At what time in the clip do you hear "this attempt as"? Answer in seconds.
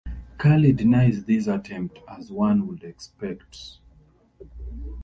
1.25-2.31